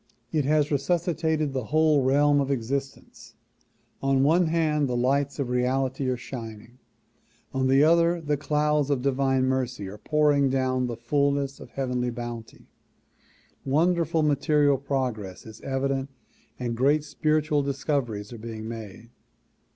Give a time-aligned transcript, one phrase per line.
[0.31, 3.35] It has resuscitated the whole realm of existence.
[4.01, 6.79] On one hand the lights of reality are shining;
[7.53, 12.09] on the other the clouds of divine mercy are pouring down the fullness of heavenly
[12.09, 12.65] bounty.
[13.63, 16.09] Wonderful material progress is evident
[16.57, 19.11] and great spiritual discoveries are being made.